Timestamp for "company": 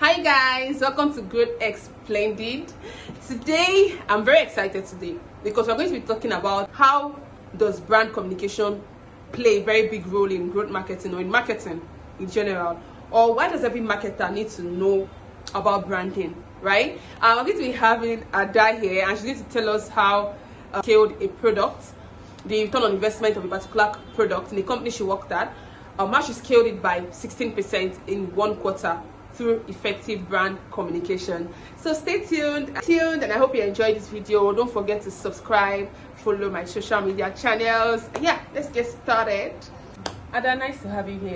24.62-24.90